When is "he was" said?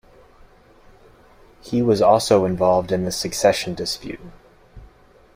1.61-2.01